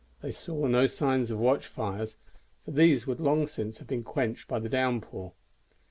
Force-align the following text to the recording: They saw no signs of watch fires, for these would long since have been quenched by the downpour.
They 0.21 0.31
saw 0.31 0.65
no 0.65 0.87
signs 0.87 1.29
of 1.29 1.37
watch 1.37 1.67
fires, 1.67 2.17
for 2.65 2.71
these 2.71 3.05
would 3.05 3.19
long 3.19 3.45
since 3.45 3.77
have 3.77 3.87
been 3.87 4.01
quenched 4.03 4.47
by 4.47 4.57
the 4.57 4.67
downpour. 4.67 5.33